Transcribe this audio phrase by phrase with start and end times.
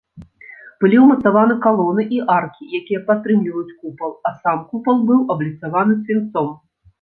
[0.83, 6.51] Былі ўмацаваны калоны і аркі, якія падтрымліваюць купал, а сам купал быў абліцаваны свінцом.